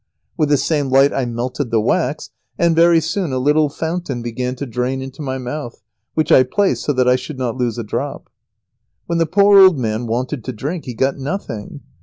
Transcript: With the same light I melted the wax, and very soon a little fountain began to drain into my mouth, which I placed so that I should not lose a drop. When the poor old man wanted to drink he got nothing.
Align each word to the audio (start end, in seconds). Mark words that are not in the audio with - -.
With 0.35 0.49
the 0.49 0.57
same 0.57 0.89
light 0.89 1.13
I 1.13 1.25
melted 1.25 1.69
the 1.69 1.79
wax, 1.79 2.31
and 2.57 2.75
very 2.75 2.99
soon 2.99 3.31
a 3.31 3.37
little 3.37 3.69
fountain 3.69 4.23
began 4.23 4.55
to 4.55 4.65
drain 4.65 4.99
into 4.99 5.21
my 5.21 5.37
mouth, 5.37 5.83
which 6.15 6.31
I 6.31 6.41
placed 6.41 6.81
so 6.85 6.93
that 6.93 7.07
I 7.07 7.15
should 7.15 7.37
not 7.37 7.55
lose 7.55 7.77
a 7.77 7.83
drop. 7.83 8.27
When 9.05 9.19
the 9.19 9.27
poor 9.27 9.59
old 9.59 9.77
man 9.77 10.07
wanted 10.07 10.43
to 10.45 10.53
drink 10.53 10.85
he 10.85 10.95
got 10.95 11.17
nothing. 11.19 11.81